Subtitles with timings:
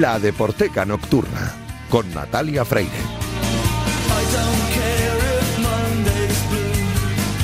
[0.00, 1.54] La Deporteca Nocturna
[1.88, 2.90] con Natalia Freire.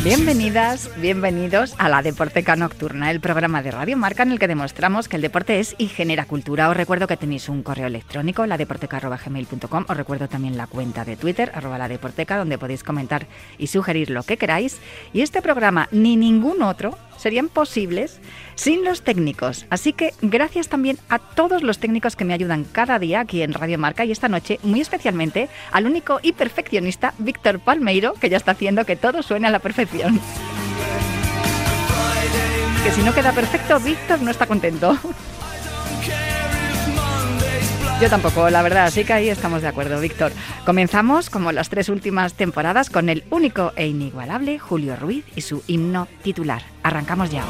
[0.04, 5.08] Bienvenidas, bienvenidos a la Deporteca Nocturna, el programa de Radio Marca en el que demostramos
[5.08, 6.68] que el deporte es y genera cultura.
[6.68, 9.86] Os recuerdo que tenéis un correo electrónico, ladeporteca.gmail.com.
[9.88, 14.10] Os recuerdo también la cuenta de Twitter, arroba la Deporteca, donde podéis comentar y sugerir
[14.10, 14.76] lo que queráis.
[15.14, 18.20] Y este programa, ni ningún otro, serían posibles
[18.56, 19.66] sin los técnicos.
[19.70, 23.54] Así que gracias también a todos los técnicos que me ayudan cada día aquí en
[23.54, 28.36] Radio Marca y esta noche muy especialmente al único y perfeccionista Víctor Palmeiro, que ya
[28.36, 30.20] está haciendo que todo suene a la perfección.
[32.82, 34.98] Que si no queda perfecto, Víctor no está contento.
[38.00, 40.32] Yo tampoco, la verdad, así que ahí estamos de acuerdo, Víctor.
[40.66, 45.62] Comenzamos, como las tres últimas temporadas, con el único e inigualable Julio Ruiz y su
[45.68, 46.71] himno titular.
[46.82, 47.44] Arrancamos ya.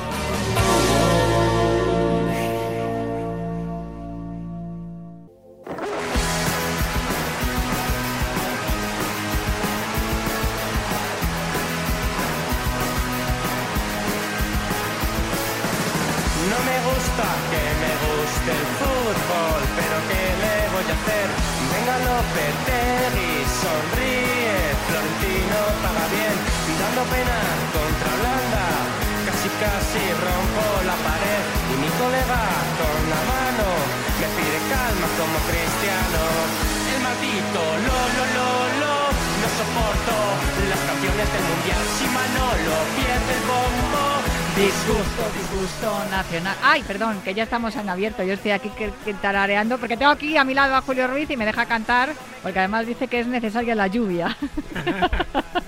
[46.63, 48.23] Ay, perdón, que ya estamos en abierto.
[48.23, 48.71] Yo estoy aquí
[49.21, 52.11] tarareando porque tengo aquí a mi lado a Julio Ruiz y me deja cantar
[52.43, 54.37] porque además dice que es necesaria la lluvia.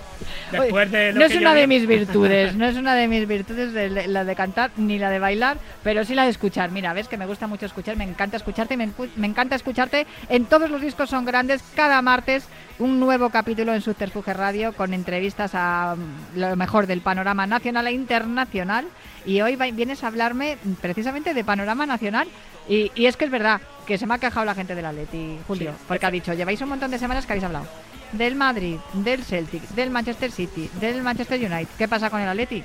[1.15, 4.71] no es una de mis virtudes, no es una de mis virtudes la de cantar
[4.77, 6.71] ni la de bailar, pero sí la de escuchar.
[6.71, 10.07] Mira, ves que me gusta mucho escuchar, me encanta escucharte, me, me encanta escucharte.
[10.29, 12.47] En todos los discos son grandes, cada martes
[12.79, 17.87] un nuevo capítulo en Subterfuge Radio con entrevistas a mm, lo mejor del panorama nacional
[17.87, 18.87] e internacional.
[19.25, 22.29] Y hoy vienes a hablarme precisamente de panorama nacional.
[22.69, 25.73] Y, es que es verdad que se me ha quejado la gente del Atleti, Julio,
[25.87, 27.67] porque ha dicho, lleváis un montón de semanas que habéis hablado
[28.13, 31.69] del Madrid, del Celtic, del Manchester City, del Manchester United.
[31.77, 32.65] ¿Qué pasa con el Atleti?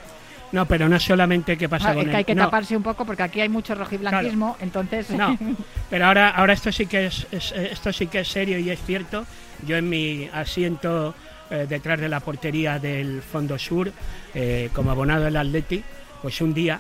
[0.52, 3.24] No, pero no solamente qué pasa con es que hay que taparse un poco porque
[3.24, 5.10] aquí hay mucho rojiblanquismo, entonces.
[5.12, 5.38] No,
[5.90, 9.26] pero ahora, ahora esto sí que es, esto sí que es serio y es cierto.
[9.66, 11.14] Yo en mi asiento
[11.52, 13.92] eh, detrás de la portería del Fondo Sur,
[14.34, 15.84] eh, como abonado del Atleti,
[16.22, 16.80] pues un día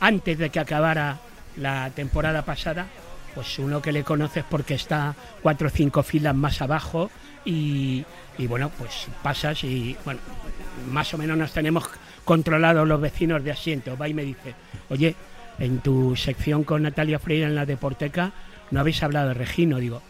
[0.00, 1.18] antes de que acabara
[1.56, 2.86] la temporada pasada,
[3.34, 7.10] pues uno que le conoces porque está cuatro o cinco filas más abajo
[7.44, 8.04] y,
[8.48, 10.20] bueno, pues pasas y bueno,
[10.90, 11.84] más o menos nos tenemos
[12.24, 13.96] controlados los vecinos de asiento.
[13.96, 14.54] Va y me dice,
[14.88, 15.14] oye,
[15.58, 18.32] en tu sección con Natalia Freire en la Deporteca
[18.70, 19.78] no habéis hablado de Regino.
[19.78, 20.02] Digo,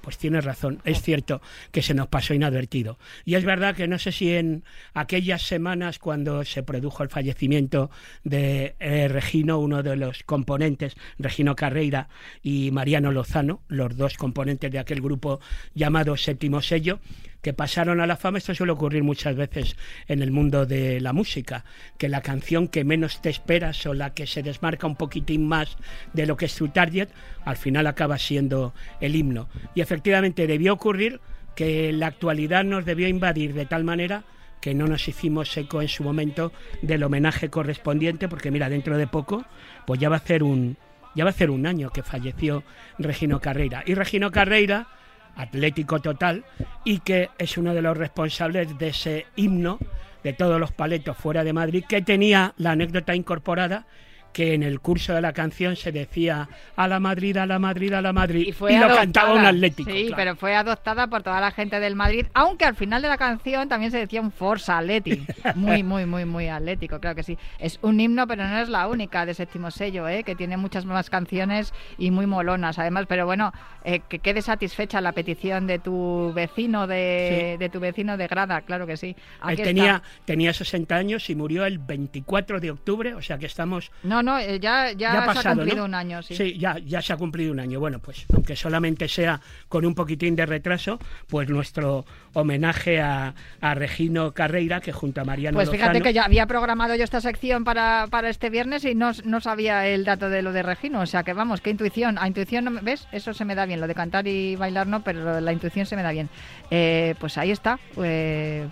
[0.00, 1.40] pues tienes razón, es cierto
[1.72, 2.98] que se nos pasó inadvertido.
[3.24, 4.64] Y es verdad que no sé si en
[4.94, 7.90] aquellas semanas cuando se produjo el fallecimiento
[8.22, 12.08] de eh, Regino, uno de los componentes, Regino Carreira
[12.42, 15.40] y Mariano Lozano, los dos componentes de aquel grupo
[15.74, 17.00] llamado Séptimo Sello,
[17.44, 18.38] que pasaron a la fama.
[18.38, 19.76] Esto suele ocurrir muchas veces
[20.08, 21.66] en el mundo de la música,
[21.98, 25.76] que la canción que menos te esperas o la que se desmarca un poquitín más
[26.14, 27.10] de lo que es tu target,
[27.44, 29.50] al final acaba siendo el himno.
[29.74, 31.20] Y efectivamente debió ocurrir
[31.54, 34.24] que la actualidad nos debió invadir de tal manera
[34.62, 36.50] que no nos hicimos eco en su momento
[36.80, 39.44] del homenaje correspondiente, porque mira, dentro de poco,
[39.86, 40.78] pues ya va a hacer un,
[41.14, 42.64] ya va a hacer un año que falleció
[42.98, 43.82] Regino Carreira.
[43.84, 44.88] Y Regino Carreira
[45.36, 46.44] atlético total
[46.84, 49.78] y que es uno de los responsables de ese himno
[50.22, 53.86] de todos los paletos fuera de Madrid que tenía la anécdota incorporada
[54.34, 57.92] que en el curso de la canción se decía a la Madrid, a la Madrid,
[57.92, 58.52] a la Madrid.
[58.52, 59.90] Y, lo cantaba un atlético.
[59.90, 63.16] Sí, pero fue adoptada por toda la gente del Madrid, aunque al final de la
[63.16, 65.24] canción también se decía un Forza Atleti.
[65.54, 67.38] Muy, muy, muy, muy atlético, claro que sí.
[67.60, 70.24] Es un himno, pero no es la única de séptimo sello, ¿eh?
[70.24, 73.06] que tiene muchas más canciones y muy molonas además.
[73.08, 73.52] Pero bueno,
[73.84, 78.62] eh, que quede satisfecha la petición de tu vecino de, de tu vecino de Grada,
[78.62, 79.14] claro que sí.
[79.48, 83.92] Él tenía, tenía 60 años y murió el 24 de octubre, o sea que estamos...
[84.02, 86.34] No, no, eh, ya, ya, se ha cumplido un año, sí.
[86.34, 87.78] Sí, ya, ya se ha cumplido un año.
[87.78, 90.98] Bueno, pues aunque solamente sea con un poquitín de retraso,
[91.28, 96.24] pues nuestro homenaje a, a Regino Carreira, que junto a Mariano Pues fíjate que ya
[96.24, 100.28] había programado yo esta sección para, para este viernes y no, no, sabía el dato
[100.28, 101.00] de lo de Regino.
[101.00, 102.18] O sea que vamos, qué intuición.
[102.18, 103.06] A intuición, ¿ves?
[103.12, 103.80] Eso se me da bien.
[103.80, 106.28] Lo de cantar y bailar no, pero la intuición se me da bien.
[106.70, 107.78] Eh, pues ahí está.
[107.94, 108.66] Pues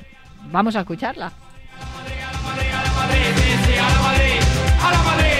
[0.50, 1.26] vamos a escucharla.
[1.26, 4.42] a la Madrid, a la Madrid, a la Madrid,
[4.80, 5.31] a la Madrid.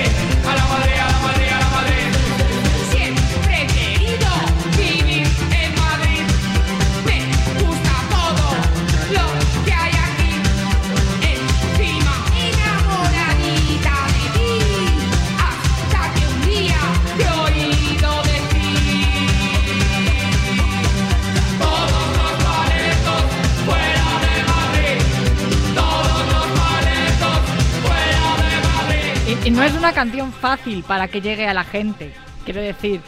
[29.82, 32.12] Una canción fácil para que llegue a la gente.
[32.44, 33.00] Quiero decir,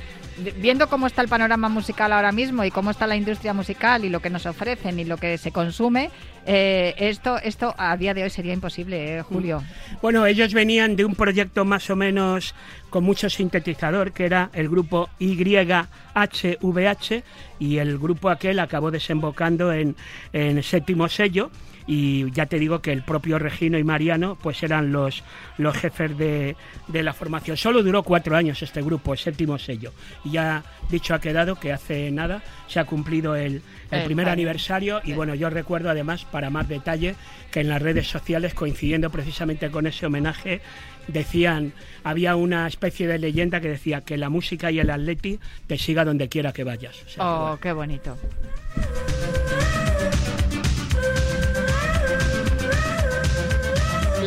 [0.56, 4.08] viendo cómo está el panorama musical ahora mismo y cómo está la industria musical y
[4.08, 6.10] lo que nos ofrecen y lo que se consume,
[6.46, 9.60] eh, esto, esto a día de hoy sería imposible, eh, Julio.
[9.60, 9.96] Mm.
[10.02, 12.56] Bueno, ellos venían de un proyecto más o menos
[12.90, 17.22] con mucho sintetizador, que era el grupo YHVH,
[17.60, 19.94] y el grupo aquel acabó desembocando en,
[20.32, 21.52] en séptimo sello
[21.86, 25.22] y ya te digo que el propio Regino y Mariano pues eran los,
[25.58, 26.56] los jefes de,
[26.88, 27.56] de la formación.
[27.56, 29.92] Solo duró cuatro años este grupo, el séptimo sello.
[30.24, 33.60] Y ya dicho ha quedado que hace nada se ha cumplido el,
[33.90, 34.32] el Eh, primer vale.
[34.32, 37.14] aniversario y bueno, yo recuerdo además, para más detalle,
[37.52, 40.62] que en las redes sociales, coincidiendo precisamente con ese homenaje,
[41.06, 41.72] decían,
[42.02, 46.04] había una especie de leyenda que decía que la música y el atleti te siga
[46.04, 46.96] donde quiera que vayas.
[47.04, 47.60] O sea, que Oh, bueno.
[47.60, 48.16] qué bonito.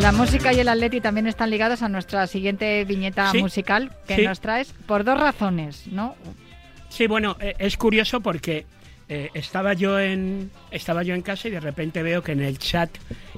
[0.02, 4.16] La música y el atleti también están ligados a nuestra siguiente viñeta Sí, musical que
[4.18, 4.22] sí.
[4.24, 6.16] nos traes por dos razones, ¿no?
[6.90, 8.66] Sí, bueno, eh, es curioso porque
[9.10, 12.58] eh, estaba yo en estaba yo en casa y de repente veo que en el
[12.60, 12.90] chat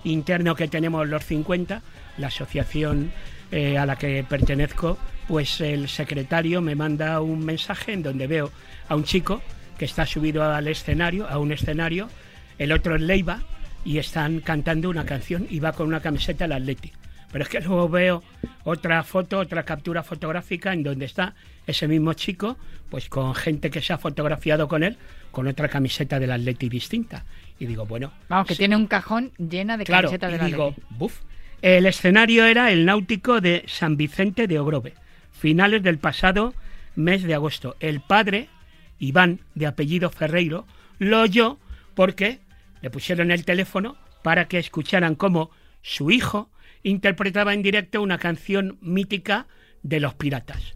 [0.03, 1.81] interno que tenemos los 50,
[2.17, 3.11] la asociación
[3.51, 4.97] eh, a la que pertenezco,
[5.27, 8.51] pues el secretario me manda un mensaje en donde veo
[8.87, 9.41] a un chico
[9.77, 12.09] que está subido al escenario, a un escenario,
[12.57, 13.39] el otro es Leiva
[13.85, 16.91] y están cantando una canción y va con una camiseta del Atleti.
[17.31, 18.23] Pero es que luego veo
[18.63, 21.35] otra foto, otra captura fotográfica en donde está
[21.67, 22.57] ese mismo chico,
[22.89, 24.97] pues con gente que se ha fotografiado con él,
[25.31, 27.25] con otra camiseta del Atleti distinta.
[27.59, 30.37] Y digo, bueno, Vamos, que sí, tiene un cajón llena de claro, camisetas y de
[30.39, 31.19] la digo, buf.
[31.61, 34.93] El escenario era el náutico de San Vicente de Ogrove,
[35.31, 36.53] finales del pasado
[36.95, 37.75] mes de agosto.
[37.79, 38.49] El padre,
[38.97, 40.65] Iván, de apellido Ferreiro,
[40.99, 41.57] lo oyó
[41.95, 42.39] porque
[42.81, 46.49] le pusieron el teléfono para que escucharan cómo su hijo
[46.83, 49.47] interpretaba en directo una canción mítica
[49.83, 50.75] de los piratas.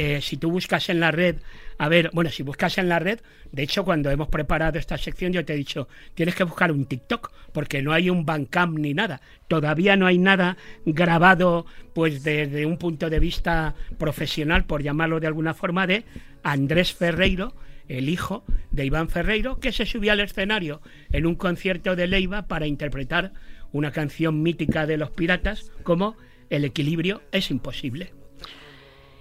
[0.00, 1.38] Eh, si tú buscas en la red,
[1.76, 3.18] a ver, bueno, si buscas en la red,
[3.50, 6.84] de hecho, cuando hemos preparado esta sección, yo te he dicho, tienes que buscar un
[6.84, 9.20] TikTok, porque no hay un Bandcamp ni nada.
[9.48, 10.56] Todavía no hay nada
[10.86, 16.04] grabado, pues desde un punto de vista profesional, por llamarlo de alguna forma, de
[16.44, 17.54] Andrés Ferreiro,
[17.88, 20.80] el hijo de Iván Ferreiro, que se subió al escenario
[21.10, 23.32] en un concierto de Leiva para interpretar
[23.72, 26.16] una canción mítica de los piratas como
[26.50, 28.14] El equilibrio es imposible.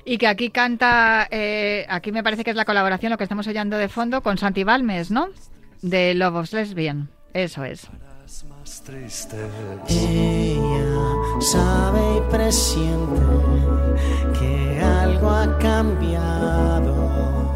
[0.05, 3.45] Y que aquí canta, eh, aquí me parece que es la colaboración, lo que estamos
[3.47, 5.27] oyendo de fondo, con Santi Balmes, ¿no?
[5.81, 7.09] De Love of Lesbian.
[7.33, 7.89] Eso es.
[8.47, 9.37] más tristes.
[9.89, 13.21] Ella sabe y presiente
[14.39, 17.46] que algo ha cambiado.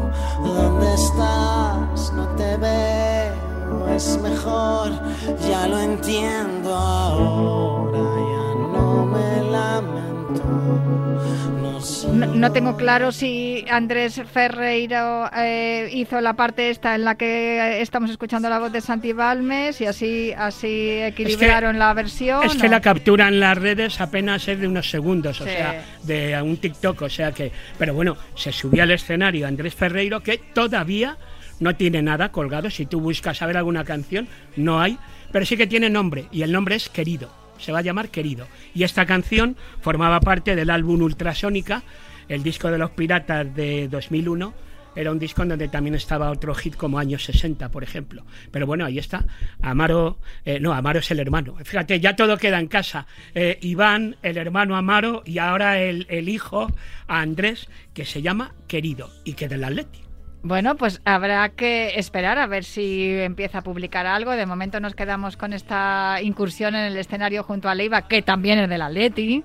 [0.42, 2.12] ¿Dónde estás?
[2.12, 3.88] No te veo.
[3.94, 4.90] Es mejor,
[5.48, 7.98] ya lo entiendo ahora.
[7.98, 10.11] Ya no me lamento.
[12.12, 18.10] No tengo claro si Andrés Ferreiro eh, hizo la parte esta en la que estamos
[18.10, 22.44] escuchando la voz de Santi Balmes y así así equilibraron la versión.
[22.44, 25.50] Es que la captura en las redes apenas es de unos segundos, o Sí.
[25.50, 30.20] sea, de un TikTok, o sea que, pero bueno, se subió al escenario Andrés Ferreiro
[30.22, 31.16] que todavía
[31.60, 34.98] no tiene nada colgado, si tú buscas saber alguna canción, no hay,
[35.30, 37.30] pero sí que tiene nombre y el nombre es Querido,
[37.62, 38.46] se va a llamar Querido.
[38.74, 41.82] Y esta canción formaba parte del álbum Ultrasónica,
[42.28, 44.54] el disco de los piratas de 2001,
[44.94, 48.24] era un disco en donde también estaba otro hit como años 60, por ejemplo.
[48.50, 49.24] Pero bueno, ahí está.
[49.62, 51.56] Amaro, eh, no, Amaro es el hermano.
[51.64, 53.06] Fíjate, ya todo queda en casa.
[53.34, 56.70] Eh, Iván, el hermano Amaro, y ahora el, el hijo
[57.06, 60.11] Andrés, que se llama Querido y que del Atleti.
[60.42, 64.32] Bueno, pues habrá que esperar a ver si empieza a publicar algo.
[64.32, 68.58] De momento nos quedamos con esta incursión en el escenario junto a Leiva, que también
[68.58, 69.44] es del Atleti.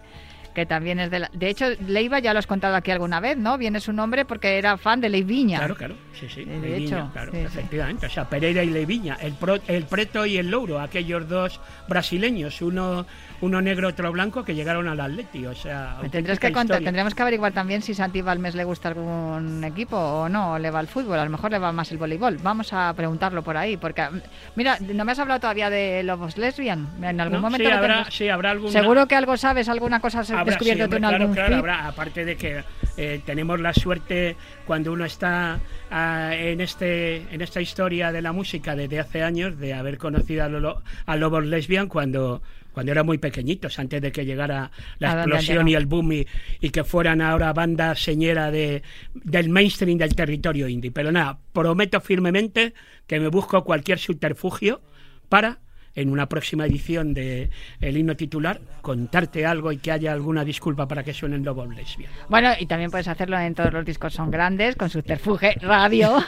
[0.55, 1.29] Que también es de la...
[1.33, 3.59] De hecho, Leiva ya lo has contado aquí alguna vez, ¿no?
[3.59, 5.59] Viene su nombre porque era fan de Leiviña.
[5.59, 6.45] Claro, claro, sí, sí.
[6.45, 7.43] De Leiviña, hecho, claro, sí, sí.
[7.45, 8.07] efectivamente.
[8.07, 12.59] O sea, Pereira y Leiviña, el, pro- el Preto y el Louro, aquellos dos brasileños,
[12.63, 13.05] uno,
[13.41, 15.45] uno negro, otro blanco, que llegaron al Atleti.
[15.45, 18.89] O sea, Me tendrás que contar, tendremos que averiguar también si Santi Balmes le gusta
[18.89, 21.91] algún equipo o no, o le va al fútbol, a lo mejor le va más
[21.91, 22.37] el voleibol.
[22.37, 24.07] Vamos a preguntarlo por ahí, porque
[24.55, 26.87] mira, no me has hablado todavía de Lobos Lesbian.
[27.01, 27.41] En algún ¿No?
[27.41, 28.13] momento sí, lo habrá, tenemos.
[28.13, 28.71] sí, habrá alguna...
[28.71, 31.47] Seguro que algo sabes, alguna cosa has Habrá, descubierto sí, tú en hombre, algún claro,
[31.49, 32.63] claro, habrá, aparte de que
[32.97, 35.59] eh, tenemos la suerte cuando uno está
[35.91, 40.43] ah, en este en esta historia de la música desde hace años de haber conocido
[40.43, 42.41] a, Lolo- a Lobos Lesbian cuando
[42.77, 44.69] cuando eran muy pequeñitos, antes de que llegara
[44.99, 46.27] la A explosión y el boom y,
[46.61, 48.83] y que fueran ahora banda señera de,
[49.15, 50.91] del mainstream del territorio indie.
[50.91, 52.75] Pero nada, prometo firmemente
[53.07, 54.83] que me busco cualquier subterfugio
[55.27, 55.57] para
[55.97, 57.49] en una próxima edición de
[57.81, 62.11] El himno titular, contarte algo y que haya alguna disculpa para que suenen Lobos Lesbian.
[62.29, 66.23] Bueno, y también puedes hacerlo en todos los discos son grandes, con Subterfuge Radio.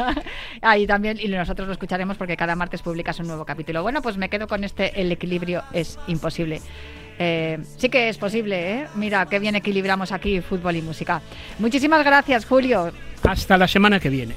[0.60, 3.82] Ahí también, y nosotros lo escucharemos porque cada martes publicas un nuevo capítulo.
[3.82, 6.60] Bueno, pues me quedo con este El equilibrio es imposible.
[7.18, 8.86] Eh, sí que es posible, ¿eh?
[8.94, 11.22] Mira, qué bien equilibramos aquí fútbol y música.
[11.58, 12.92] Muchísimas gracias, Julio.
[13.22, 14.34] Hasta la semana que viene.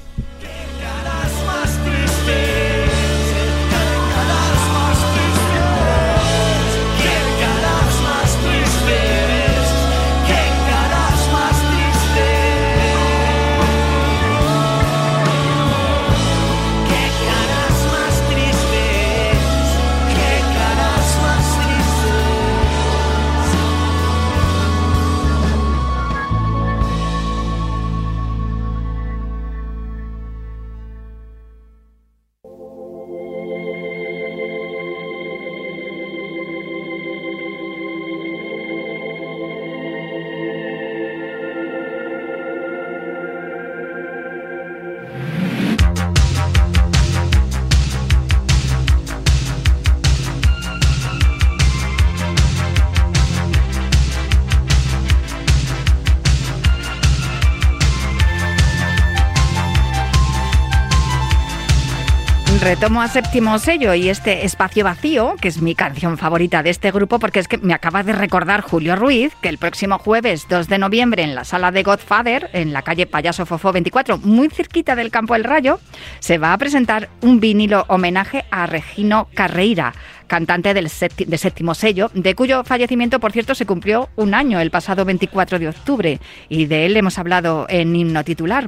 [62.60, 66.92] Retomo a séptimo sello y este espacio vacío, que es mi canción favorita de este
[66.92, 70.68] grupo, porque es que me acaba de recordar Julio Ruiz que el próximo jueves 2
[70.68, 74.96] de noviembre en la sala de Godfather, en la calle Payaso Fofó 24, muy cerquita
[74.96, 75.80] del Campo del Rayo,
[76.20, 79.94] se va a presentar un vinilo homenaje a Regino Carreira,
[80.26, 84.72] cantante del de séptimo sello, de cuyo fallecimiento, por cierto, se cumplió un año el
[84.72, 88.68] pasado 24 de octubre, y de él hemos hablado en himno titular.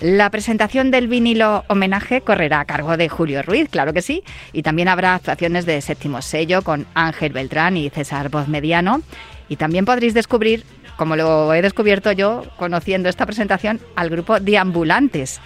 [0.00, 4.22] La presentación del vinilo homenaje correrá a cargo de Julio Ruiz, claro que sí,
[4.52, 9.02] y también habrá actuaciones de séptimo sello con Ángel Beltrán y César Voz Mediano.
[9.48, 10.64] Y también podréis descubrir,
[10.96, 15.40] como lo he descubierto yo conociendo esta presentación, al grupo de Ambulantes,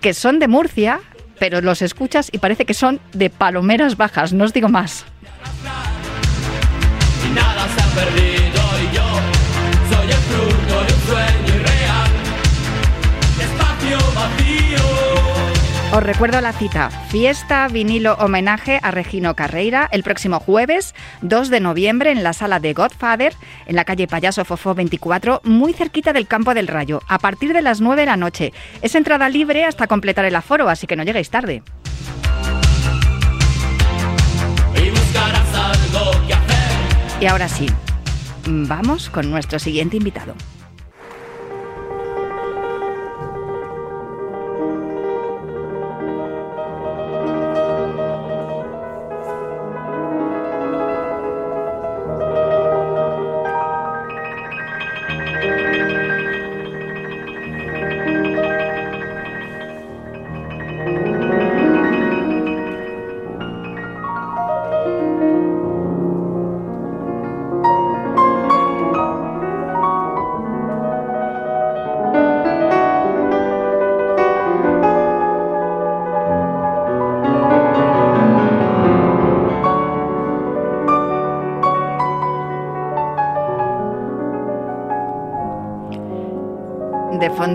[0.00, 1.00] que son de Murcia,
[1.38, 5.04] pero los escuchas y parece que son de Palomeras Bajas, no os digo más.
[7.34, 8.51] nada se ha perdido
[15.92, 21.60] Os recuerdo la cita, fiesta vinilo homenaje a Regino Carreira el próximo jueves 2 de
[21.60, 23.34] noviembre en la sala de Godfather,
[23.66, 27.60] en la calle Payaso Fofó 24, muy cerquita del Campo del Rayo, a partir de
[27.60, 28.54] las 9 de la noche.
[28.80, 31.62] Es entrada libre hasta completar el aforo, así que no lleguéis tarde.
[37.20, 37.66] Y ahora sí,
[38.46, 40.34] vamos con nuestro siguiente invitado.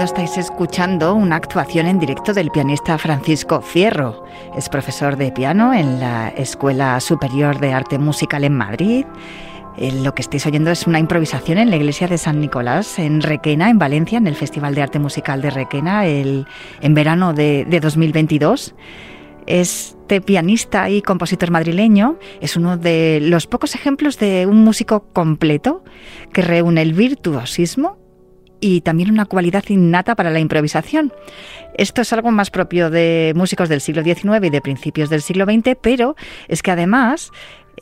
[0.03, 4.25] Estáis escuchando una actuación en directo del pianista Francisco Fierro.
[4.55, 9.05] Es profesor de piano en la Escuela Superior de Arte Musical en Madrid.
[9.77, 13.21] Eh, lo que estáis oyendo es una improvisación en la iglesia de San Nicolás, en
[13.21, 16.45] Requena, en Valencia, en el Festival de Arte Musical de Requena, el,
[16.81, 18.75] en verano de, de 2022.
[19.45, 25.83] Este pianista y compositor madrileño es uno de los pocos ejemplos de un músico completo
[26.33, 28.06] que reúne el virtuosismo
[28.59, 31.13] y también una cualidad innata para la improvisación.
[31.75, 35.45] Esto es algo más propio de músicos del siglo XIX y de principios del siglo
[35.45, 36.15] XX, pero
[36.47, 37.31] es que además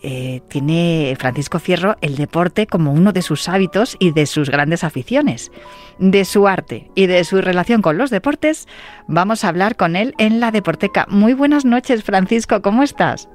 [0.03, 4.84] eh, tiene Francisco Fierro el deporte como uno de sus hábitos y de sus grandes
[4.84, 5.51] aficiones.
[5.98, 8.67] De su arte y de su relación con los deportes,
[9.08, 11.05] vamos a hablar con él en la Deporteca.
[11.10, 13.29] Muy buenas noches, Francisco, ¿cómo estás?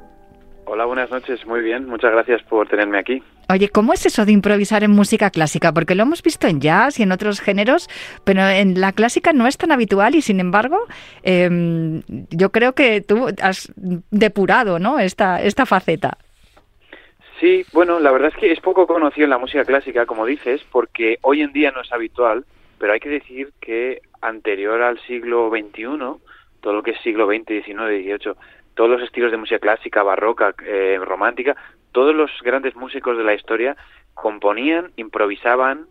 [0.66, 1.44] Hola, buenas noches.
[1.46, 1.88] Muy bien.
[1.88, 3.20] Muchas gracias por tenerme aquí.
[3.50, 5.72] Oye, ¿cómo es eso de improvisar en música clásica?
[5.72, 7.88] Porque lo hemos visto en jazz y en otros géneros,
[8.24, 10.86] pero en la clásica no es tan habitual y sin embargo
[11.24, 15.00] em, yo creo que tú has depurado ¿no?
[15.00, 16.16] esta, esta faceta.
[17.40, 20.62] Sí, bueno, la verdad es que es poco conocido en la música clásica, como dices,
[20.70, 22.44] porque hoy en día no es habitual,
[22.78, 25.86] pero hay que decir que anterior al siglo XXI,
[26.60, 28.34] todo lo que es siglo XX, XIX, XVIII,
[28.74, 31.56] todos los estilos de música clásica, barroca, eh, romántica,
[31.92, 33.76] todos los grandes músicos de la historia
[34.14, 35.86] componían, improvisaban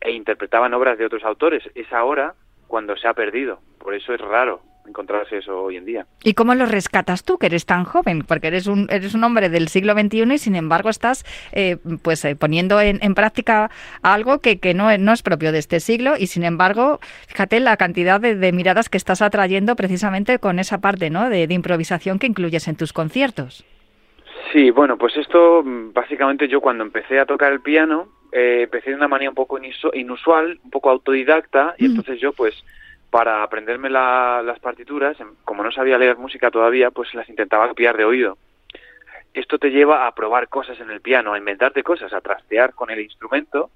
[0.00, 1.62] e interpretaban obras de otros autores.
[1.74, 2.34] Es ahora
[2.66, 3.60] cuando se ha perdido.
[3.78, 6.06] Por eso es raro encontrarse eso hoy en día.
[6.22, 8.22] ¿Y cómo lo rescatas tú, que eres tan joven?
[8.22, 12.24] Porque eres un, eres un hombre del siglo XXI y sin embargo estás eh, pues
[12.24, 13.70] eh, poniendo en, práctica
[14.02, 17.76] algo que, que no, no, es propio de este siglo y sin embargo, fíjate la
[17.76, 21.30] cantidad de, miradas que estás atrayendo precisamente con esa parte ¿no?
[21.30, 23.64] de, de improvisación que incluyes en tus conciertos.
[24.52, 28.96] Sí, bueno, pues esto básicamente yo cuando empecé a tocar el piano eh, empecé de
[28.96, 29.58] una manera un poco
[29.92, 31.86] inusual, un poco autodidacta y mm.
[31.90, 32.54] entonces yo pues
[33.10, 37.96] para aprenderme las partituras, em, como no sabía leer música todavía, pues las intentaba copiar
[37.96, 38.38] de oído.
[39.34, 42.90] Esto te lleva a probar cosas en el piano, a inventarte cosas, a trastear con
[42.90, 43.70] el instrumento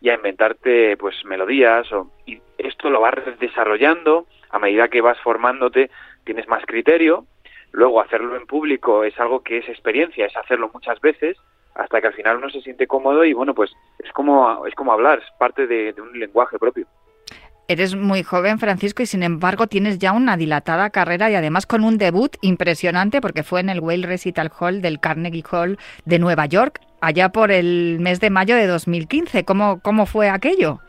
[0.00, 5.18] y a inventarte pues melodías o, y esto lo vas desarrollando a medida que vas
[5.20, 5.90] formándote,
[6.24, 7.26] tienes más criterio.
[7.74, 11.36] Luego hacerlo en público es algo que es experiencia, es hacerlo muchas veces
[11.74, 14.92] hasta que al final uno se siente cómodo y bueno, pues es como es como
[14.92, 16.86] hablar, es parte de un lenguaje propio.
[17.66, 21.82] Eres muy joven, Francisco, y sin embargo tienes ya una dilatada carrera y además con
[21.82, 26.44] un debut impresionante porque fue en el Whale Recital Hall del Carnegie Hall de Nueva
[26.44, 29.46] York, allá por el mes de mayo de 2015.
[29.46, 30.80] ¿Cómo, cómo fue aquello?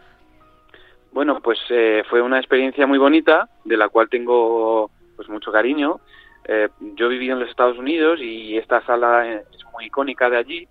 [1.13, 6.01] Bueno, pues eh, fue una experiencia muy bonita, de la cual tengo pues mucho cariño.
[6.47, 10.67] Eh, yo viví en los Estados Unidos y esta sala es muy icónica de allí.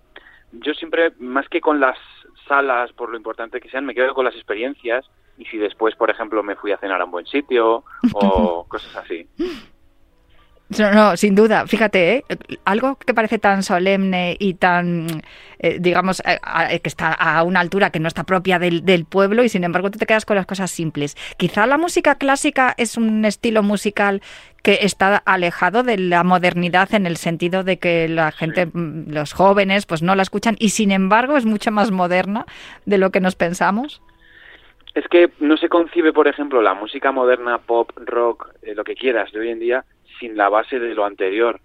[0.51, 1.97] Yo siempre, más que con las
[2.47, 5.05] salas, por lo importante que sean, me quedo con las experiencias
[5.37, 7.83] y si después, por ejemplo, me fui a cenar a un buen sitio
[8.13, 9.27] o cosas así.
[10.69, 11.67] No, no, sin duda.
[11.67, 12.25] Fíjate, ¿eh?
[12.65, 15.21] algo que parece tan solemne y tan,
[15.59, 19.43] eh, digamos, eh, que está a una altura que no está propia del, del, pueblo
[19.43, 21.15] y sin embargo tú te quedas con las cosas simples.
[21.37, 24.21] Quizá la música clásica es un estilo musical
[24.63, 29.33] que está alejado de la modernidad en el sentido de que la gente, mm, los
[29.33, 32.47] jóvenes, pues no la escuchan y sin embargo es mucho más moderna
[32.87, 34.01] de lo que nos pensamos.
[34.95, 38.95] Es que no se concibe, por ejemplo, la música moderna, pop, rock, eh, lo que
[38.95, 39.85] quieras de hoy en día,
[40.19, 41.59] sin la base de lo anterior.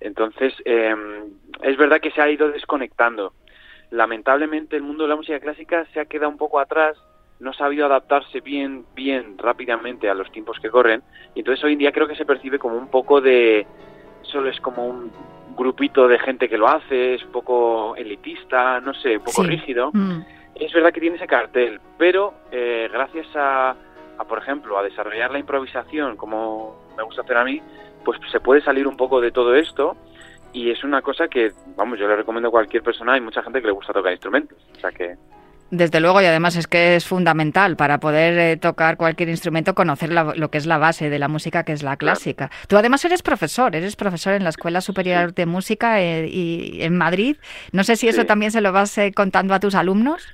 [0.00, 0.94] Entonces, eh,
[1.62, 3.32] es verdad que se ha ido desconectando.
[3.90, 6.96] Lamentablemente, el mundo de la música clásica se ha quedado un poco atrás,
[7.38, 11.02] no ha sabido adaptarse bien, bien rápidamente a los tiempos que corren.
[11.34, 13.66] Y entonces, hoy en día creo que se percibe como un poco de.
[14.22, 15.10] Solo es como un
[15.56, 19.90] grupito de gente que lo hace, es un poco elitista, no sé, un poco rígido.
[19.92, 20.20] Mm
[20.60, 23.74] es verdad que tiene ese cartel, pero eh, gracias a,
[24.28, 27.60] por ejemplo, a desarrollar la improvisación, como me gusta hacer a mí,
[28.04, 29.96] pues se puede salir un poco de todo esto
[30.52, 33.60] y es una cosa que, vamos, yo le recomiendo a cualquier persona, hay mucha gente
[33.60, 35.16] que le gusta tocar instrumentos, o sea que...
[35.70, 40.10] Desde luego, y además es que es fundamental para poder eh, tocar cualquier instrumento, conocer
[40.10, 42.50] lo que es la base de la música, que es la clásica.
[42.66, 46.98] Tú además eres profesor, eres profesor en la Escuela Superior de Música eh, y en
[46.98, 47.36] Madrid.
[47.70, 50.26] No sé si eso también se lo vas contando a tus alumnos.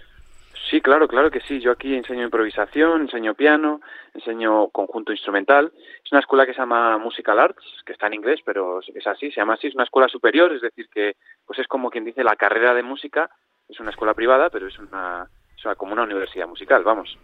[0.70, 1.60] Sí, claro, claro que sí.
[1.60, 3.80] Yo aquí enseño improvisación, enseño piano,
[4.14, 5.72] enseño conjunto instrumental.
[6.04, 9.30] Es una escuela que se llama Musical Arts, que está en inglés, pero es así,
[9.30, 12.24] se llama así, es una escuela superior, es decir, que pues es como quien dice
[12.24, 13.30] la carrera de música,
[13.68, 17.16] es una escuela privada, pero es una, es como una universidad musical, vamos.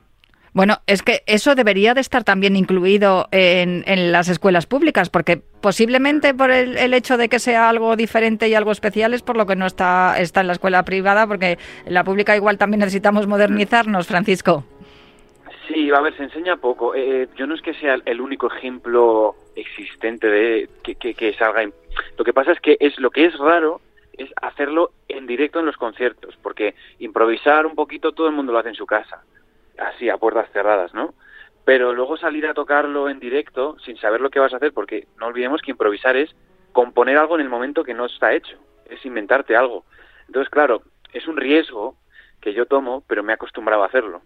[0.55, 6.35] Bueno, es que eso debería de estar también incluido en, las escuelas públicas, porque posiblemente
[6.35, 9.57] por el, hecho de que sea algo diferente y algo especial es por lo que
[9.57, 14.07] no está, está en la escuela privada, porque en la pública igual también necesitamos modernizarnos,
[14.07, 14.65] Francisco.
[15.69, 16.95] Sí, a ver, se enseña poco.
[16.95, 21.63] Eh, yo no es que sea el único ejemplo existente de que salga.
[22.19, 23.81] Lo que pasa es que es lo que es raro
[24.19, 28.59] es hacerlo en directo en los conciertos, porque improvisar un poquito todo el mundo lo
[28.59, 29.23] hace en su casa
[29.79, 31.15] así a puertas cerradas, ¿no?
[31.65, 35.07] Pero luego salir a tocarlo en directo sin saber lo que vas a hacer, porque
[35.19, 36.35] no olvidemos que improvisar es
[36.73, 39.85] componer algo en el momento que no está hecho, es inventarte algo.
[40.27, 40.83] Entonces, claro,
[41.13, 41.97] es un riesgo
[42.41, 44.23] que yo tomo, pero me he acostumbrado a hacerlo.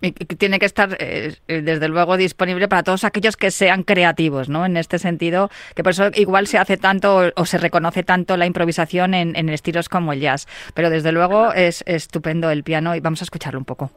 [0.00, 4.48] Y tiene que estar, eh, eh, desde luego, disponible para todos aquellos que sean creativos,
[4.48, 4.64] ¿no?
[4.64, 8.46] En este sentido, que por eso igual se hace tanto o se reconoce tanto la
[8.46, 10.46] improvisación en, en estilos como el jazz.
[10.74, 13.90] Pero desde luego es estupendo el piano y vamos a escucharlo un poco.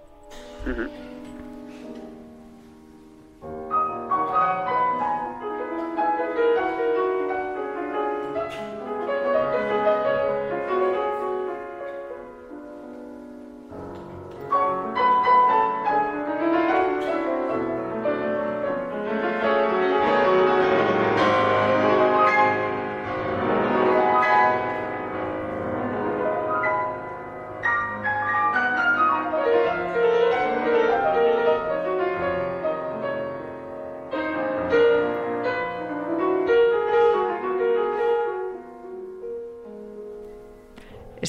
[0.67, 1.10] Mm-hmm.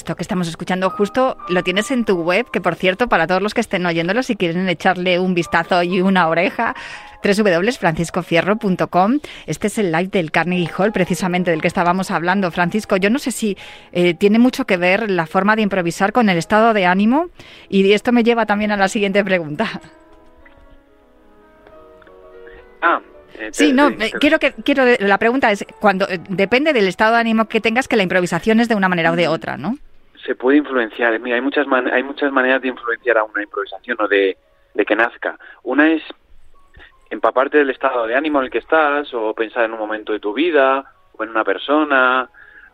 [0.03, 3.41] Esto que estamos escuchando justo lo tienes en tu web, que por cierto, para todos
[3.41, 6.75] los que estén oyéndolo, si quieren echarle un vistazo y una oreja,
[7.23, 9.19] www.franciscofierro.com.
[9.47, 12.51] Este es el live del Carnegie Hall, precisamente del que estábamos hablando.
[12.51, 13.57] Francisco, yo no sé si
[13.93, 17.29] eh, tiene mucho que ver la forma de improvisar con el estado de ánimo
[17.69, 19.79] y esto me lleva también a la siguiente pregunta.
[22.81, 22.99] Ah,
[23.39, 23.89] eh, Sí, no,
[24.19, 27.95] quiero que quiero la pregunta es cuando depende del estado de ánimo que tengas que
[27.95, 29.77] la improvisación es de una manera o de otra, ¿no?
[30.25, 31.19] Se puede influenciar.
[31.19, 34.37] Mira, hay muchas man- hay muchas maneras de influenciar a una improvisación o de,
[34.73, 35.37] de que nazca.
[35.63, 36.03] Una es
[37.09, 40.19] empaparte del estado de ánimo en el que estás o pensar en un momento de
[40.19, 40.83] tu vida
[41.17, 42.29] o en una persona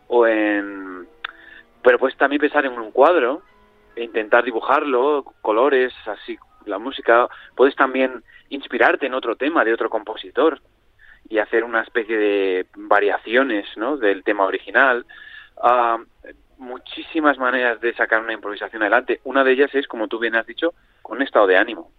[0.08, 1.06] o en
[1.82, 3.42] pero puedes también pensar en un cuadro
[3.96, 9.88] e intentar dibujarlo, colores, así la música, puedes también inspirarte en otro tema de otro
[9.88, 10.60] compositor
[11.28, 13.96] y hacer una especie de variaciones, ¿no?
[13.96, 15.06] del tema original.
[15.62, 15.98] Ah,
[16.60, 19.20] muchísimas maneras de sacar una improvisación adelante.
[19.24, 21.90] Una de ellas es, como tú bien has dicho, con estado de ánimo.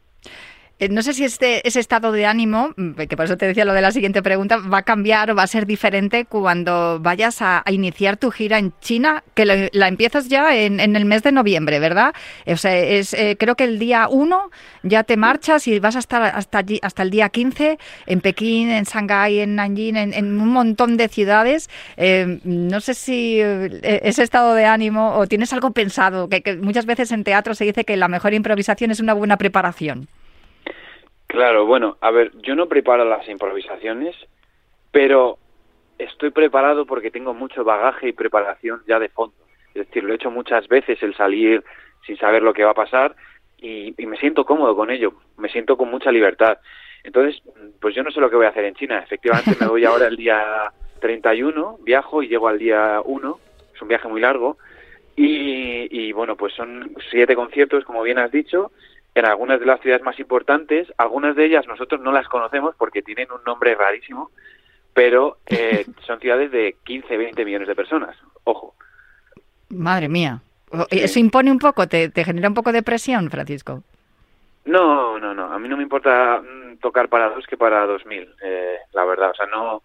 [0.81, 3.65] Eh, No sé si este, ese estado de ánimo, mm, que por eso te decía
[3.65, 7.41] lo de la siguiente pregunta, va a cambiar o va a ser diferente cuando vayas
[7.43, 11.31] a, iniciar tu gira en China, que lo- la empiezas ya en, el mes de
[11.31, 12.13] noviembre, ¿verdad?
[12.47, 14.49] O sea, es, eh, creo que el día 1
[14.81, 18.71] ya te marchas y vas a estar hasta, allí, hasta el día 15 en Pekín,
[18.71, 21.69] en Shanghái, en Nanjing, en, un montón de ciudades.
[21.97, 27.11] Eh, no sé si ese estado de ánimo o tienes algo pensado, que muchas veces
[27.11, 30.07] en teatro se dice que la mejor improvisación es una buena preparación.
[31.31, 34.13] Claro, bueno, a ver, yo no preparo las improvisaciones,
[34.91, 35.37] pero
[35.97, 39.33] estoy preparado porque tengo mucho bagaje y preparación ya de fondo.
[39.73, 41.63] Es decir, lo he hecho muchas veces el salir
[42.05, 43.15] sin saber lo que va a pasar
[43.57, 46.57] y, me siento cómodo con ello, me siento con mucha libertad.
[47.01, 47.41] Entonces,
[47.79, 48.99] pues yo no sé lo que voy a hacer en China.
[48.99, 53.39] Efectivamente, me voy ahora el día 31, viajo y llego al día 1,
[53.73, 54.57] es un viaje muy largo.
[55.15, 58.73] Y, y bueno, pues son siete conciertos, como bien has dicho,
[59.15, 60.91] en algunas de las ciudades más importantes.
[60.97, 64.31] Algunas de ellas nosotros no las conocemos porque tienen un nombre rarísimo,
[64.93, 68.17] pero eh, son ciudades de 15, 20 millones de personas.
[68.43, 68.75] Ojo.
[69.69, 70.41] Madre mía.
[70.89, 70.99] Sí.
[70.99, 71.87] ¿Eso impone un poco?
[71.87, 73.83] ¿Te, te genera un poco de presión, Francisco?
[74.65, 75.51] No, no, no.
[75.51, 79.03] A mí no me importa mm, tocar para dos que para dos mil, eh, la
[79.05, 79.31] verdad.
[79.31, 79.83] O sea, no.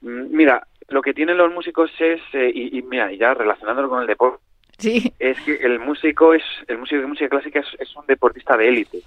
[0.00, 4.00] Mm, Mira, lo que tienen los músicos es, eh, y, y mira, ya relacionándolo con
[4.00, 4.42] el deporte,
[4.78, 5.10] Sí.
[5.18, 9.00] es que el músico es el músico de música clásica es, un deportista de élite.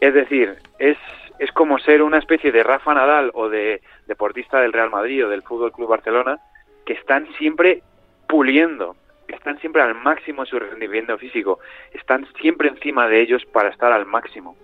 [0.00, 0.98] Es decir, es
[1.38, 5.28] es como ser una especie de Rafa Nadal o de deportista del Real Madrid o
[5.28, 6.40] del Fútbol Club Barcelona
[6.84, 7.82] que están siempre
[8.28, 8.96] puliendo,
[9.28, 11.60] están siempre al máximo su rendimiento físico,
[11.92, 14.56] están siempre encima de ellos para estar al máximo.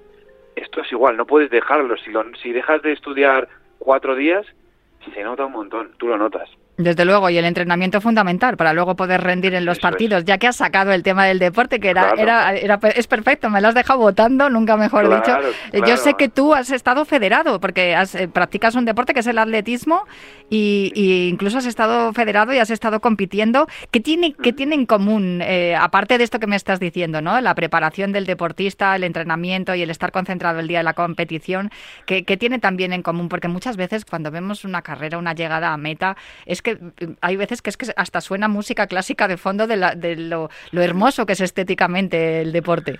[0.57, 1.97] Esto es igual, no puedes dejarlo.
[1.97, 4.47] Si, lo, si dejas de estudiar cuatro días,
[5.13, 6.49] se nota un montón, tú lo notas.
[6.77, 9.93] Desde luego, y el entrenamiento fundamental para luego poder rendir en los Eso es.
[9.93, 12.21] partidos, ya que has sacado el tema del deporte, que era, Claro.
[12.21, 15.55] era, era- es perfecto, me lo has dejado votando, nunca mejor Claro, dicho.
[15.73, 19.21] Eh, Yo sé que tú has estado federado, porque has, eh, practicas un deporte que
[19.21, 20.03] es el atletismo,
[20.51, 23.69] y, y incluso has estado federado y has estado compitiendo.
[23.93, 27.41] ¿Qué tiene, qué tiene en común, eh, aparte de esto que me estás diciendo, ¿no?
[27.41, 31.71] la preparación del deportista, el entrenamiento y el estar concentrado el día de la competición,
[32.05, 33.29] ¿qué, qué tiene también en común?
[33.29, 36.79] Porque muchas veces cuando vemos una carrera, una llegada a meta, es que
[37.21, 40.51] hay veces que es que hasta suena música clásica de fondo de, la- de lo,
[40.73, 42.99] lo hermoso que es estéticamente el deporte.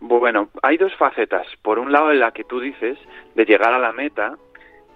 [0.00, 1.46] Bueno, hay dos facetas.
[1.62, 2.98] Por un lado, en la que tú dices
[3.34, 4.36] de llegar a la meta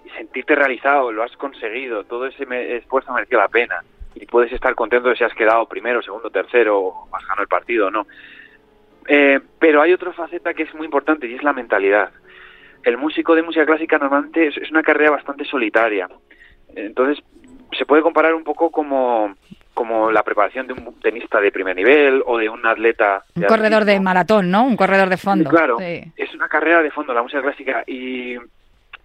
[0.05, 2.45] y sentirte realizado, lo has conseguido, todo ese
[2.77, 3.83] esfuerzo mereció la pena
[4.15, 7.87] y puedes estar contento de si has quedado primero, segundo, tercero o has el partido
[7.87, 8.07] o no.
[9.07, 12.11] Eh, pero hay otra faceta que es muy importante y es la mentalidad.
[12.83, 16.07] El músico de música clásica normalmente es una carrera bastante solitaria.
[16.75, 17.23] Entonces,
[17.77, 19.35] se puede comparar un poco como,
[19.73, 23.23] como la preparación de un tenista de primer nivel o de un atleta.
[23.35, 24.63] Un corredor de maratón, ¿no?
[24.65, 25.49] Un corredor de fondo.
[25.49, 26.03] Claro, Sí.
[26.17, 28.35] es una carrera de fondo la música clásica y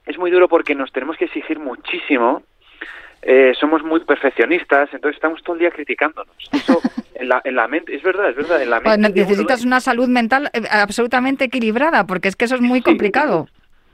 [0.07, 2.43] es muy duro porque nos tenemos que exigir muchísimo.
[3.29, 6.33] eh, somos muy perfeccionistas, entonces estamos todo el día criticándonos.
[6.53, 6.81] Eso
[7.17, 9.19] en la, en la mente, es verdad, es verdad, en la Pues mente.
[9.21, 12.85] necesitas es- una salud mental eh, absolutamente equilibrada, porque es que eso es muy Sí.
[12.85, 13.49] complicado.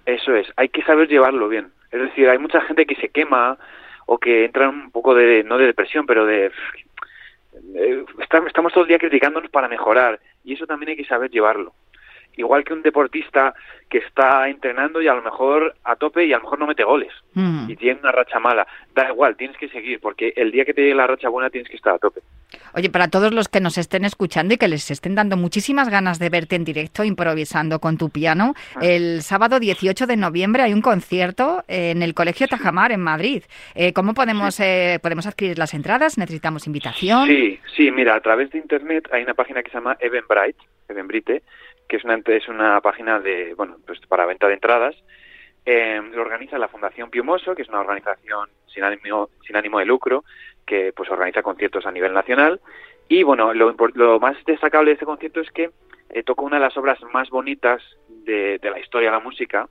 [0.05, 1.69] Eso es, hay que saber llevarlo bien.
[1.93, 3.57] Es decir, hay mucha gente que se quema
[4.13, 6.51] o que entra en un poco de, no de depresión, pero de...
[7.75, 11.31] eh, está- Estamos todo el día criticándonos para mejorar y eso también hay que saber
[11.31, 11.73] llevarlo.
[12.37, 13.55] Igual que un deportista
[13.91, 16.83] que está entrenando y a lo mejor a tope y a lo mejor no mete
[16.85, 17.71] goles Mm.
[17.71, 18.67] y tiene una racha mala.
[18.95, 21.69] Da igual, tienes que seguir porque el día que te llegue la racha buena tienes
[21.71, 22.21] que estar a tope.
[22.75, 26.19] Oye, para todos los que nos estén escuchando y que les estén dando muchísimas ganas
[26.19, 28.81] de verte en directo improvisando con tu piano, Ah.
[28.83, 33.43] el sábado 18 de noviembre hay un concierto en el Colegio Tajamar en Madrid.
[33.75, 36.17] Eh, ¿Cómo podemos, eh, podemos adquirir las entradas?
[36.19, 37.27] ¿Necesitamos invitación?
[37.29, 41.43] Sí, sí, mira, a través de internet hay una página que se llama Eventbrite, Eventbrite,
[41.89, 44.97] que es una es una página de, bueno, pues para venta de entradas.
[45.65, 49.85] Eh, lo organiza la Fundación Piumoso, que es una organización sin ánimo, sin ánimo de
[49.85, 50.25] lucro,
[50.67, 52.61] que pues organiza conciertos a nivel nacional.
[53.09, 55.71] Y bueno, lo, más destacable de este concierto es que
[56.11, 59.69] eh, toca una de las obras más bonitas de, de la historia de la música,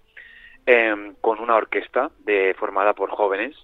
[0.65, 3.55] eh, con una orquesta de, formada por jóvenes.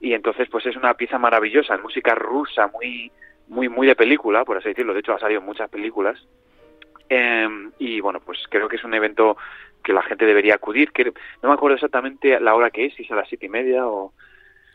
[0.00, 3.12] Y entonces, pues es una pieza maravillosa, música rusa, muy,
[3.48, 4.94] muy, muy de película, por así decirlo.
[4.94, 6.18] De hecho, ha salido en muchas películas.
[7.10, 9.36] Eh, y bueno, pues creo que es un evento
[9.82, 10.92] que la gente debería acudir.
[10.92, 13.50] Que no me acuerdo exactamente la hora que es, si es a las siete y
[13.50, 14.14] media o...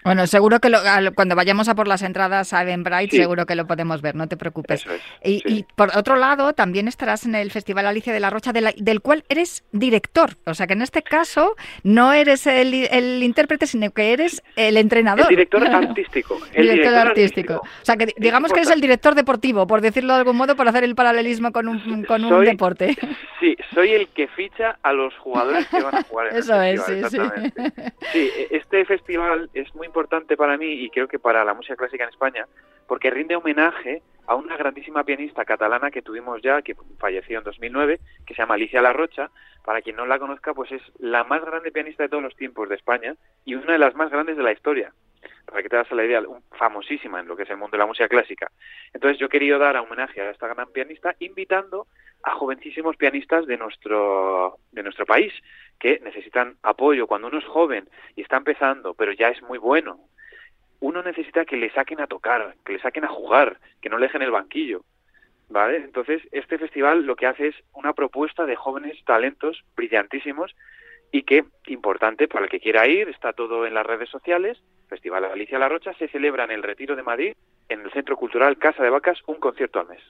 [0.06, 0.80] Bueno, seguro que lo-
[1.16, 3.18] cuando vayamos a por las entradas a Eventbrite, Sí.
[3.18, 4.86] seguro que lo podemos ver, no te preocupes.
[4.86, 5.02] Es.
[5.24, 5.44] Y, sí.
[5.48, 8.74] y por otro lado, también estarás en el Festival Alicia de la Rocha, de la-
[8.78, 10.38] del cual eres director.
[10.46, 14.78] O sea que en este caso no eres el, el intérprete, sino que eres el
[14.78, 15.24] entrenador.
[15.24, 16.40] El director artístico.
[16.54, 17.54] El director artístico.
[17.56, 20.56] O sea que di- digamos que eres el director deportivo, por decirlo de algún modo,
[20.56, 22.96] por hacer el paralelismo con un, con un deporte.
[23.42, 26.76] Sí, soy el que ficha a los jugadores que van a jugar en Eso el
[26.76, 27.42] es, festival, sí, sí.
[27.46, 27.94] exactamente.
[28.14, 31.78] Sí, e- este festival es muy importante para mí y creo que para la música
[31.78, 32.46] clásica en España
[32.88, 38.00] porque rinde homenaje a una grandísima pianista catalana que tuvimos ya, que falleció en 2009,
[38.26, 39.30] que se llama Alicia La Rocha.
[39.64, 42.70] Para quien no la conozca, pues es la más grande pianista de todos los tiempos
[42.70, 44.94] de España y una de las más grandes de la historia.
[45.46, 46.22] Para que te das la idea,
[46.58, 48.52] famosísima en lo que es el mundo de la música clásica.
[48.94, 51.88] Entonces yo he querido dar homenaje a esta gran pianista invitando
[52.24, 55.34] a jovencísimos pianistas de nuestro, de nuestro país
[55.80, 57.08] que necesitan apoyo.
[57.08, 60.00] Cuando uno es joven y está empezando, pero ya es muy bueno,
[60.80, 64.08] uno necesita que le saquen a tocar, que le saquen a jugar, que no le
[64.08, 64.84] dejen el banquillo.
[65.48, 65.78] ¿Vale?
[65.78, 70.56] Entonces, este festival lo que hace es una propuesta de jóvenes talentos brillantísimos
[71.12, 74.62] y que, importante, para el que quiera ir, está todo en las redes sociales.
[74.90, 77.36] Festival Alicia La Rocha se celebra en el Retiro de Madrid,
[77.70, 80.02] en el Centro Cultural Casa de Vacas, un concierto al mes.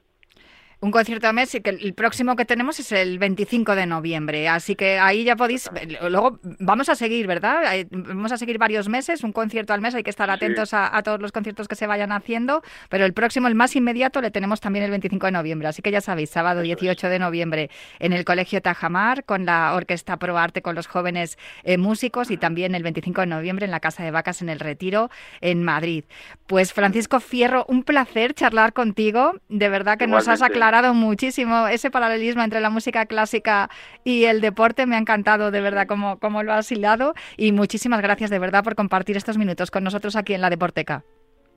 [0.85, 4.47] Un concierto a mes y que el próximo que tenemos es el 25 de noviembre.
[4.47, 5.67] Así que ahí ya podéis.
[6.11, 7.75] Luego vamos a seguir, ¿verdad?
[7.75, 9.95] Eh, Vamos a seguir varios meses, un concierto al mes.
[9.95, 12.61] Hay que estar atentos a, a todos los conciertos que se vayan haciendo.
[12.87, 15.67] Pero el próximo, el más inmediato, le tenemos también el 25 de noviembre.
[15.67, 20.17] Así que ya sabéis, sábado 18 de noviembre en el Colegio Tajamar con la Orquesta
[20.17, 23.79] Pro Arte con los jóvenes eh, músicos y también el 25 de noviembre en la
[23.79, 25.09] Casa de Vacas en el Retiro
[25.41, 26.03] en Madrid.
[26.45, 29.33] Pues Francisco Fierro, un placer charlar contigo.
[29.49, 30.74] De verdad que nos has Igualmente.
[30.75, 33.69] Aclarado muchísimo ese paralelismo entre la música clásica
[34.03, 34.85] y el deporte.
[34.85, 38.61] Me ha encantado de verdad cómo, cómo lo has hilado y muchísimas gracias de verdad
[38.61, 41.03] por compartir estos minutos con nosotros aquí en la Deporteca.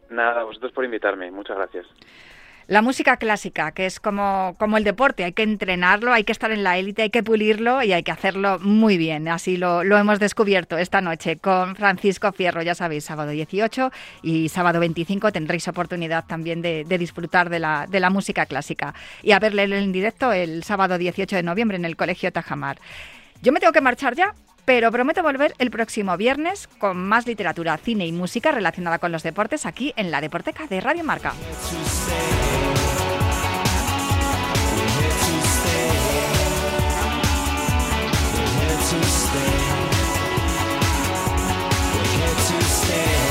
[0.08, 1.32] Nada, vosotros por invitarme.
[1.32, 1.86] Muchas gracias.
[2.68, 6.50] La música clásica, que es como, como el deporte, hay que entrenarlo, hay que estar
[6.50, 9.26] en la élite, hay que pulirlo y hay que hacerlo muy bien.
[9.26, 13.90] Así lo, lo hemos descubierto esta noche con Francisco Fierro, ya sabéis, sábado 18
[14.22, 19.32] y sábado 25 tendréis oportunidad también de, disfrutar de la, de la música clásica y
[19.32, 22.78] a verle en directo el sábado 18 de noviembre en el Colegio Tajamar.
[23.40, 24.34] Yo me tengo que marchar ya,
[24.66, 29.22] pero prometo volver el próximo viernes con más literatura, cine y música relacionada con los
[29.22, 31.32] deportes aquí en la Deporteca de Radio Marca.
[41.94, 43.27] We're here to stay.